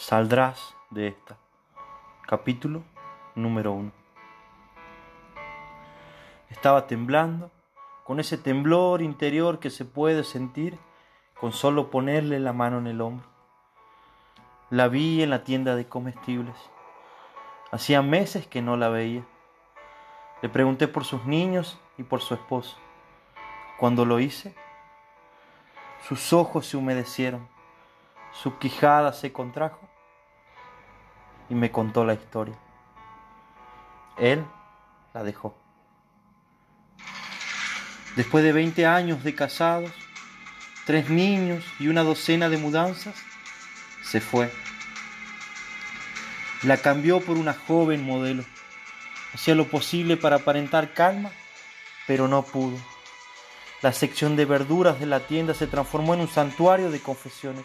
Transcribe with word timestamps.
Saldrás 0.00 0.74
de 0.88 1.08
esta. 1.08 1.36
Capítulo 2.26 2.82
número 3.34 3.72
uno. 3.72 3.92
Estaba 6.48 6.86
temblando, 6.86 7.50
con 8.04 8.18
ese 8.18 8.38
temblor 8.38 9.02
interior 9.02 9.58
que 9.58 9.68
se 9.68 9.84
puede 9.84 10.24
sentir 10.24 10.78
con 11.38 11.52
solo 11.52 11.90
ponerle 11.90 12.40
la 12.40 12.54
mano 12.54 12.78
en 12.78 12.86
el 12.86 13.02
hombro. 13.02 13.26
La 14.70 14.88
vi 14.88 15.22
en 15.22 15.28
la 15.28 15.44
tienda 15.44 15.76
de 15.76 15.86
comestibles. 15.86 16.56
Hacía 17.70 18.00
meses 18.00 18.46
que 18.46 18.62
no 18.62 18.78
la 18.78 18.88
veía. 18.88 19.26
Le 20.40 20.48
pregunté 20.48 20.88
por 20.88 21.04
sus 21.04 21.26
niños 21.26 21.78
y 21.98 22.04
por 22.04 22.22
su 22.22 22.32
esposo. 22.32 22.78
Cuando 23.78 24.06
lo 24.06 24.18
hice, 24.18 24.54
sus 26.08 26.32
ojos 26.32 26.64
se 26.64 26.78
humedecieron, 26.78 27.46
su 28.32 28.56
quijada 28.56 29.12
se 29.12 29.30
contrajo 29.30 29.89
y 31.50 31.54
me 31.54 31.70
contó 31.70 32.04
la 32.04 32.14
historia. 32.14 32.56
Él 34.16 34.46
la 35.12 35.24
dejó. 35.24 35.54
Después 38.16 38.42
de 38.42 38.52
20 38.52 38.86
años 38.86 39.22
de 39.24 39.34
casados, 39.34 39.90
tres 40.86 41.10
niños 41.10 41.64
y 41.78 41.88
una 41.88 42.02
docena 42.02 42.48
de 42.48 42.56
mudanzas, 42.56 43.14
se 44.02 44.20
fue. 44.20 44.50
La 46.62 46.76
cambió 46.76 47.20
por 47.20 47.36
una 47.36 47.54
joven 47.54 48.04
modelo. 48.04 48.44
Hacía 49.34 49.54
lo 49.54 49.68
posible 49.68 50.16
para 50.16 50.36
aparentar 50.36 50.92
calma, 50.92 51.30
pero 52.06 52.28
no 52.28 52.42
pudo. 52.42 52.76
La 53.82 53.92
sección 53.92 54.36
de 54.36 54.44
verduras 54.44 55.00
de 55.00 55.06
la 55.06 55.20
tienda 55.20 55.54
se 55.54 55.66
transformó 55.66 56.14
en 56.14 56.20
un 56.20 56.28
santuario 56.28 56.90
de 56.90 57.00
confesiones. 57.00 57.64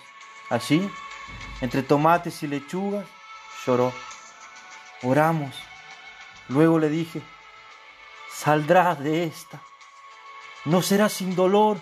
Allí, 0.50 0.90
entre 1.62 1.84
tomates 1.84 2.42
y 2.44 2.48
lechugas, 2.48 3.06
lloró. 3.66 3.94
Oramos. 5.02 5.56
Luego 6.48 6.80
le 6.80 6.90
dije, 6.90 7.22
saldrás 8.32 9.00
de 9.00 9.24
esta. 9.24 9.62
No 10.66 10.82
será 10.82 11.10
sin 11.10 11.36
dolor, 11.36 11.80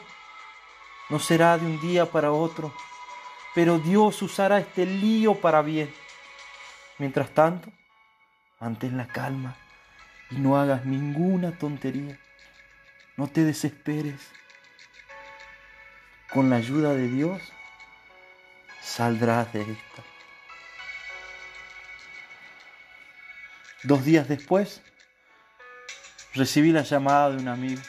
no 1.09 1.20
será 1.20 1.58
de 1.58 1.66
un 1.66 1.80
día 1.80 2.06
para 2.06 2.31
otro, 2.31 2.73
pero 3.56 3.80
Dios 3.80 4.22
usará 4.22 4.59
este 4.59 4.86
lío 4.86 5.36
para 5.36 5.62
bien. 5.62 5.94
Mientras 6.98 7.30
tanto, 7.31 7.70
mantén 8.59 8.97
la 8.97 9.08
calma 9.08 9.56
y 10.31 10.36
no 10.36 10.58
hagas 10.58 10.86
ninguna 10.86 11.58
tontería. 11.58 12.20
No 13.16 13.28
te 13.28 13.44
desesperes. 13.44 14.31
Con 16.31 16.50
la 16.50 16.56
ayuda 16.56 16.94
de 16.94 17.08
Dios 17.08 17.42
saldrás 18.81 19.53
de 19.53 19.62
esta. 19.62 20.12
Dos 23.84 24.06
días 24.06 24.30
después, 24.30 24.81
recibí 26.34 26.72
la 26.72 26.84
llamada 26.84 27.31
de 27.31 27.38
un 27.38 27.50
amigo. 27.50 27.81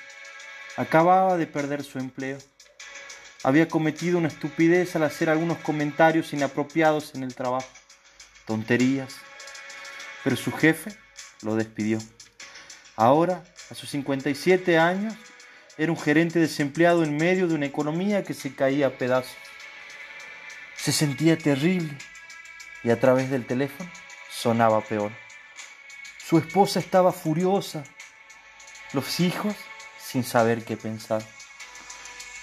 Acababa 0.77 1.37
de 1.37 1.47
perder 1.47 1.85
su 1.85 2.01
empleo. 2.01 2.39
Había 3.45 3.69
cometido 3.69 4.19
una 4.19 4.27
estupidez 4.27 4.97
al 4.97 5.05
hacer 5.05 5.31
algunos 5.31 5.59
comentarios 5.59 6.33
inapropiados 6.33 7.15
en 7.15 7.23
el 7.23 7.37
trabajo. 7.37 7.69
Tonterías. 8.45 9.15
Pero 10.25 10.35
su 10.35 10.51
jefe 10.51 10.97
lo 11.43 11.55
despidió. 11.55 12.01
Ahora, 12.97 13.45
a 13.71 13.75
sus 13.77 13.91
57 13.91 14.77
años, 14.77 15.15
era 15.79 15.93
un 15.93 15.99
gerente 15.99 16.41
desempleado 16.41 17.05
en 17.05 17.17
medio 17.17 17.47
de 17.47 17.55
una 17.55 17.67
economía 17.67 18.25
que 18.25 18.35
se 18.35 18.53
caía 18.53 18.89
a 18.89 18.99
pedazos. 18.99 19.37
Se 20.77 20.91
sentía 20.91 21.39
terrible 21.39 21.97
y 22.83 22.91
a 22.91 22.99
través 22.99 23.31
del 23.31 23.47
teléfono 23.47 23.89
sonaba 24.29 24.81
peor. 24.81 25.24
Su 26.27 26.39
esposa 26.39 26.81
estaba 26.81 27.13
furiosa, 27.13 27.85
los 28.95 29.21
hijos 29.21 29.55
sin 30.03 30.25
saber 30.25 30.65
qué 30.65 30.75
pensar. 30.75 31.23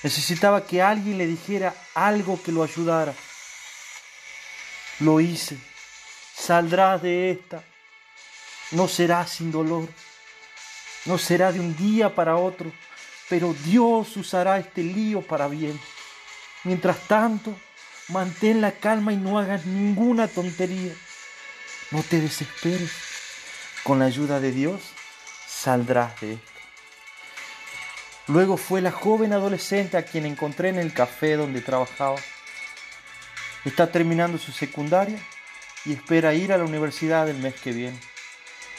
Necesitaba 0.04 0.68
que 0.68 0.84
alguien 0.84 1.18
le 1.18 1.26
dijera 1.26 1.74
algo 1.96 2.42
que 2.42 2.52
lo 2.52 2.64
ayudara. 2.64 3.14
Lo 5.00 5.20
hice. 5.20 5.58
Saldrás 6.36 7.02
de 7.02 7.32
esta. 7.32 7.64
No 8.72 8.88
será 8.88 9.26
sin 9.26 9.52
dolor. 9.52 9.88
No 11.06 11.18
será 11.18 11.52
de 11.52 11.60
un 11.60 11.76
día 11.76 12.14
para 12.14 12.36
otro. 12.36 12.72
Pero 13.30 13.54
Dios 13.66 14.16
usará 14.16 14.60
este 14.60 14.84
lío 14.84 15.22
para 15.22 15.48
bien. 15.48 15.80
Mientras 16.64 17.08
tanto, 17.08 17.56
mantén 18.10 18.62
la 18.62 18.74
calma 18.74 19.12
y 19.14 19.18
no 19.18 19.40
hagas 19.40 19.66
ninguna 19.66 20.28
tontería. 20.28 20.94
No 21.90 22.04
te 22.04 22.20
desesperes. 22.20 23.11
Con 23.84 24.00
la 24.00 24.06
ayuda 24.06 24.40
de 24.40 24.52
Dios 24.52 24.82
saldrás 25.48 26.20
de 26.22 26.34
esto. 26.34 26.52
Luego 28.28 28.56
fue 28.58 28.82
la 28.82 28.92
joven 28.92 29.34
adolescente 29.34 29.98
a 29.98 30.06
quien 30.06 30.26
encontré 30.26 30.70
en 30.70 30.78
el 30.78 30.94
café 30.94 31.36
donde 31.36 31.62
trabajaba. 31.62 32.18
Está 33.66 33.92
terminando 33.92 34.38
su 34.38 34.52
secundaria 34.52 35.20
y 35.86 35.94
espera 35.94 36.34
ir 36.34 36.54
a 36.54 36.58
la 36.58 36.64
universidad 36.64 37.28
el 37.28 37.38
mes 37.38 37.60
que 37.60 37.72
viene. 37.72 38.00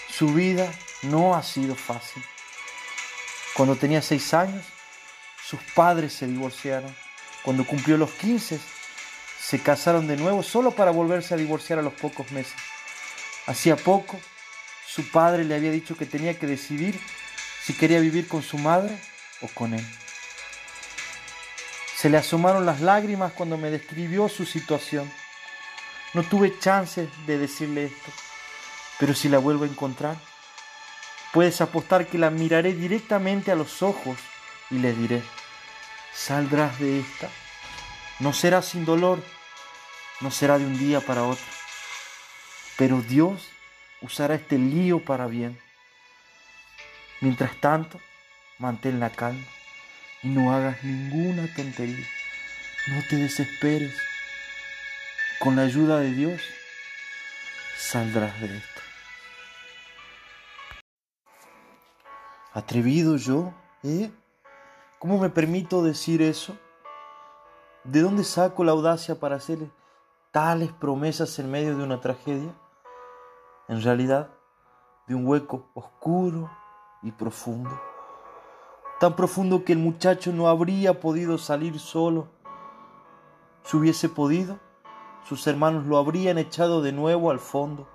Su 0.08 0.32
vida 0.32 0.72
no 1.02 1.34
ha 1.34 1.42
sido 1.42 1.74
fácil. 1.74 2.22
Cuando 3.54 3.76
tenía 3.76 4.00
seis 4.02 4.32
años, 4.32 4.64
sus 5.44 5.60
padres 5.74 6.12
se 6.12 6.26
divorciaron. 6.26 6.94
Cuando 7.42 7.66
cumplió 7.66 7.96
los 7.96 8.12
15, 8.12 8.60
se 9.40 9.58
casaron 9.60 10.06
de 10.06 10.16
nuevo 10.16 10.42
solo 10.42 10.70
para 10.70 10.92
volverse 10.92 11.34
a 11.34 11.36
divorciar 11.36 11.80
a 11.80 11.82
los 11.82 11.92
pocos 11.94 12.30
meses. 12.30 12.54
Hacía 13.46 13.76
poco 13.76 14.18
su 14.94 15.10
padre 15.10 15.44
le 15.44 15.54
había 15.54 15.70
dicho 15.70 15.96
que 15.96 16.04
tenía 16.04 16.38
que 16.38 16.46
decidir 16.46 17.00
si 17.64 17.72
quería 17.72 17.98
vivir 17.98 18.28
con 18.28 18.42
su 18.42 18.58
madre 18.58 18.98
o 19.40 19.48
con 19.48 19.72
él. 19.72 19.86
Se 21.96 22.10
le 22.10 22.18
asomaron 22.18 22.66
las 22.66 22.82
lágrimas 22.82 23.32
cuando 23.32 23.56
me 23.56 23.70
describió 23.70 24.28
su 24.28 24.44
situación. 24.44 25.10
No 26.12 26.22
tuve 26.24 26.58
chance 26.58 27.08
de 27.26 27.38
decirle 27.38 27.84
esto, 27.84 28.10
pero 28.98 29.14
si 29.14 29.30
la 29.30 29.38
vuelvo 29.38 29.64
a 29.64 29.68
encontrar, 29.68 30.16
puedes 31.32 31.62
apostar 31.62 32.06
que 32.06 32.18
la 32.18 32.28
miraré 32.28 32.74
directamente 32.74 33.50
a 33.50 33.54
los 33.56 33.80
ojos 33.80 34.18
y 34.70 34.74
le 34.74 34.92
diré, 34.92 35.22
saldrás 36.12 36.78
de 36.78 37.00
esta. 37.00 37.30
No 38.18 38.34
será 38.34 38.60
sin 38.60 38.84
dolor, 38.84 39.22
no 40.20 40.30
será 40.30 40.58
de 40.58 40.66
un 40.66 40.78
día 40.78 41.00
para 41.00 41.22
otro, 41.22 41.46
pero 42.76 43.00
Dios 43.00 43.48
usará 44.02 44.34
este 44.34 44.58
lío 44.58 45.04
para 45.04 45.26
bien. 45.26 45.58
Mientras 47.20 47.60
tanto, 47.60 48.00
mantén 48.58 49.00
la 49.00 49.10
calma 49.10 49.46
y 50.22 50.28
no 50.28 50.52
hagas 50.52 50.82
ninguna 50.82 51.52
tontería. 51.54 52.06
No 52.88 53.02
te 53.08 53.16
desesperes. 53.16 53.96
Con 55.38 55.56
la 55.56 55.62
ayuda 55.62 55.98
de 55.98 56.12
Dios 56.12 56.42
saldrás 57.76 58.40
de 58.40 58.56
esto. 58.56 58.80
¿Atrevido 62.52 63.16
yo? 63.16 63.54
¿Eh? 63.82 64.10
¿Cómo 64.98 65.18
me 65.18 65.30
permito 65.30 65.82
decir 65.82 66.22
eso? 66.22 66.56
¿De 67.82 68.00
dónde 68.00 68.22
saco 68.22 68.62
la 68.62 68.72
audacia 68.72 69.18
para 69.18 69.36
hacer 69.36 69.58
tales 70.30 70.70
promesas 70.72 71.38
en 71.38 71.50
medio 71.50 71.76
de 71.76 71.82
una 71.82 72.00
tragedia? 72.00 72.54
En 73.68 73.82
realidad 73.82 74.30
de 75.06 75.14
un 75.14 75.26
hueco 75.26 75.70
oscuro 75.74 76.50
y 77.02 77.12
profundo, 77.12 77.80
tan 79.00 79.16
profundo 79.16 79.64
que 79.64 79.72
el 79.72 79.78
muchacho 79.78 80.32
no 80.32 80.48
habría 80.48 81.00
podido 81.00 81.38
salir 81.38 81.78
solo. 81.78 82.28
Si 83.64 83.76
hubiese 83.76 84.08
podido, 84.08 84.58
sus 85.28 85.46
hermanos 85.46 85.86
lo 85.86 85.98
habrían 85.98 86.38
echado 86.38 86.82
de 86.82 86.92
nuevo 86.92 87.30
al 87.30 87.38
fondo. 87.38 87.88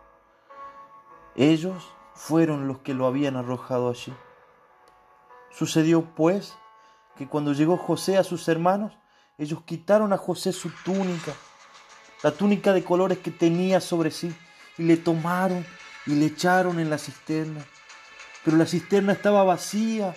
Ellos 1.36 1.94
fueron 2.14 2.68
los 2.68 2.80
que 2.80 2.94
lo 2.94 3.06
habían 3.06 3.36
arrojado 3.36 3.90
allí. 3.90 4.14
Sucedió 5.52 6.04
pues 6.04 6.58
que 7.16 7.28
cuando 7.28 7.54
llegó 7.54 7.78
José 7.78 8.18
a 8.18 8.24
sus 8.24 8.48
hermanos, 8.48 8.98
ellos 9.38 9.62
quitaron 9.64 10.14
a 10.14 10.18
José 10.18 10.52
su 10.52 10.72
túnica, 10.84 11.34
la 12.24 12.32
túnica 12.32 12.74
de 12.74 12.84
colores 12.84 13.20
que 13.20 13.32
tenía 13.32 13.82
sobre 13.82 14.12
sí, 14.12 14.36
y 14.78 14.84
le 14.84 14.98
tomaron 14.98 15.66
y 16.06 16.16
le 16.16 16.28
echaron 16.28 16.80
en 16.80 16.90
la 16.90 16.98
cisterna. 16.98 17.64
Pero 18.44 18.58
la 18.58 18.66
cisterna 18.66 19.14
estaba 19.14 19.44
vacía, 19.44 20.16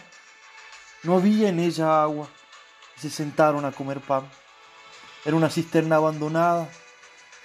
no 1.02 1.16
había 1.16 1.48
en 1.48 1.58
ella 1.58 2.02
agua. 2.02 2.28
Se 2.96 3.10
sentaron 3.10 3.64
a 3.64 3.72
comer 3.72 4.00
pan. 4.00 4.28
Era 5.24 5.36
una 5.36 5.50
cisterna 5.50 5.96
abandonada, 5.96 6.68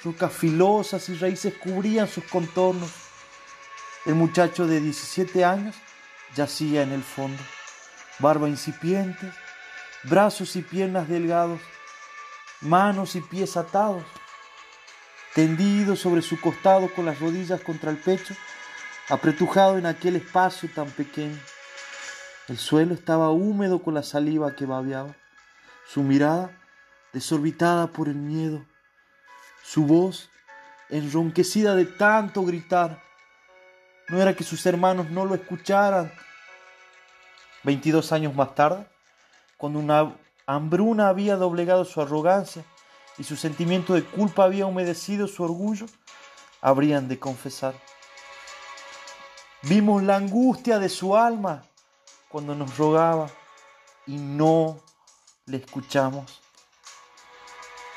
rocas 0.03 0.31
filosas 0.31 1.09
y 1.09 1.15
raíces 1.15 1.53
cubrían 1.55 2.07
sus 2.07 2.23
contornos. 2.25 2.91
El 4.05 4.15
muchacho 4.15 4.67
de 4.67 4.79
17 4.79 5.43
años 5.43 5.75
yacía 6.35 6.83
en 6.83 6.91
el 6.91 7.03
fondo, 7.03 7.41
barba 8.19 8.47
incipiente, 8.47 9.31
brazos 10.03 10.55
y 10.55 10.61
piernas 10.61 11.07
delgados, 11.07 11.59
manos 12.61 13.15
y 13.15 13.21
pies 13.21 13.57
atados. 13.57 14.03
Tendido 15.35 15.97
sobre 15.97 16.21
su 16.21 16.39
costado 16.39 16.87
con 16.93 17.05
las 17.05 17.19
rodillas 17.19 17.59
contra 17.59 17.91
el 17.91 17.97
pecho, 17.97 18.33
apretujado 19.09 19.77
en 19.77 19.85
aquel 19.85 20.15
espacio 20.15 20.69
tan 20.73 20.89
pequeño. 20.89 21.37
El 22.47 22.57
suelo 22.57 22.93
estaba 22.93 23.29
húmedo 23.31 23.83
con 23.83 23.93
la 23.93 24.01
saliva 24.01 24.55
que 24.55 24.65
babeaba, 24.65 25.13
su 25.87 26.03
mirada 26.03 26.57
desorbitada 27.11 27.87
por 27.87 28.07
el 28.07 28.15
miedo, 28.15 28.65
su 29.61 29.85
voz 29.85 30.29
enronquecida 30.89 31.75
de 31.75 31.83
tanto 31.83 32.45
gritar. 32.45 33.01
No 34.07 34.21
era 34.21 34.35
que 34.35 34.45
sus 34.45 34.65
hermanos 34.65 35.09
no 35.09 35.25
lo 35.25 35.35
escucharan. 35.35 36.13
Veintidós 37.63 38.13
años 38.13 38.33
más 38.33 38.55
tarde, 38.55 38.87
cuando 39.57 39.79
una 39.79 40.15
hambruna 40.45 41.09
había 41.09 41.35
doblegado 41.35 41.83
su 41.83 41.99
arrogancia 41.99 42.63
y 43.17 43.23
su 43.23 43.35
sentimiento 43.35 43.93
de 43.93 44.03
culpa 44.03 44.43
había 44.43 44.65
humedecido 44.65 45.27
su 45.27 45.43
orgullo, 45.43 45.85
habrían 46.61 47.07
de 47.07 47.19
confesar. 47.19 47.75
Vimos 49.63 50.03
la 50.03 50.17
angustia 50.17 50.79
de 50.79 50.89
su 50.89 51.15
alma 51.15 51.63
cuando 52.29 52.53
nos 52.55 52.77
rogaba 52.77 53.29
y 54.05 54.17
no 54.17 54.79
le 55.45 55.57
escuchamos. 55.57 56.41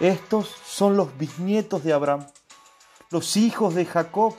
Estos 0.00 0.48
son 0.48 0.96
los 0.96 1.16
bisnietos 1.18 1.82
de 1.82 1.92
Abraham, 1.92 2.26
los 3.10 3.36
hijos 3.36 3.74
de 3.74 3.84
Jacob, 3.84 4.34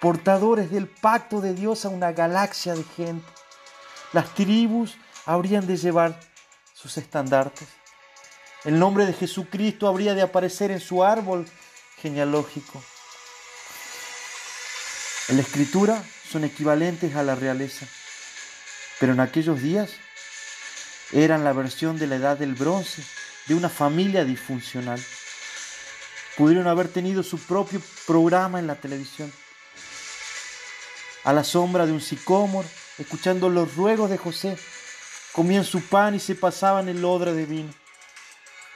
portadores 0.00 0.70
del 0.70 0.88
pacto 0.88 1.40
de 1.40 1.54
Dios 1.54 1.84
a 1.84 1.90
una 1.90 2.12
galaxia 2.12 2.74
de 2.74 2.84
gente. 2.84 3.28
Las 4.12 4.34
tribus 4.34 4.96
habrían 5.26 5.66
de 5.66 5.76
llevar 5.76 6.18
sus 6.72 6.96
estandartes. 6.96 7.68
El 8.64 8.78
nombre 8.78 9.04
de 9.04 9.12
Jesucristo 9.12 9.86
habría 9.86 10.14
de 10.14 10.22
aparecer 10.22 10.70
en 10.70 10.80
su 10.80 11.04
árbol 11.04 11.46
genealógico. 12.00 12.82
En 15.28 15.36
la 15.36 15.42
escritura 15.42 16.02
son 16.30 16.44
equivalentes 16.44 17.14
a 17.14 17.22
la 17.22 17.34
realeza, 17.34 17.86
pero 19.00 19.12
en 19.12 19.20
aquellos 19.20 19.60
días 19.60 19.90
eran 21.12 21.44
la 21.44 21.52
versión 21.52 21.98
de 21.98 22.06
la 22.06 22.16
edad 22.16 22.38
del 22.38 22.54
bronce 22.54 23.02
de 23.46 23.54
una 23.54 23.68
familia 23.68 24.24
disfuncional. 24.24 25.00
Pudieron 26.38 26.66
haber 26.66 26.88
tenido 26.88 27.22
su 27.22 27.38
propio 27.38 27.82
programa 28.06 28.58
en 28.58 28.66
la 28.66 28.76
televisión. 28.76 29.30
A 31.24 31.34
la 31.34 31.44
sombra 31.44 31.84
de 31.84 31.92
un 31.92 32.00
sicómoro, 32.00 32.68
escuchando 32.98 33.50
los 33.50 33.76
ruegos 33.76 34.08
de 34.08 34.16
José, 34.16 34.56
comían 35.32 35.64
su 35.64 35.82
pan 35.82 36.14
y 36.14 36.20
se 36.20 36.34
pasaban 36.34 36.88
el 36.88 37.04
odre 37.04 37.34
de 37.34 37.44
vino. 37.44 37.83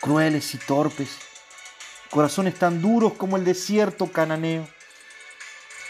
Crueles 0.09 0.55
y 0.55 0.59
torpes, 0.59 1.11
corazones 2.11 2.55
tan 2.55 2.81
duros 2.81 3.13
como 3.13 3.37
el 3.37 3.45
desierto 3.45 4.11
cananeo 4.11 4.67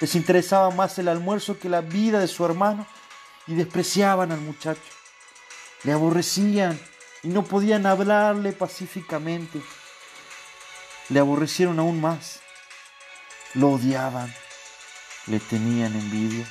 les 0.01 0.15
interesaba 0.15 0.71
más 0.71 0.99
el 0.99 1.09
almuerzo 1.09 1.59
que 1.59 1.69
la 1.69 1.81
vida 1.81 2.21
de 2.21 2.29
su 2.29 2.45
hermano 2.45 2.87
y 3.47 3.55
despreciaban 3.55 4.31
al 4.31 4.41
muchacho. 4.41 4.81
Le 5.83 5.93
aborrecían 5.93 6.79
y 7.23 7.29
no 7.29 7.45
podían 7.45 7.87
hablarle 7.87 8.53
pacíficamente. 8.53 9.61
Le 11.09 11.19
aborrecieron 11.19 11.79
aún 11.79 12.01
más. 12.01 12.41
Lo 13.55 13.71
odiaban. 13.71 14.33
Le 15.27 15.41
tenían 15.41 15.95
envidia. 15.95 16.47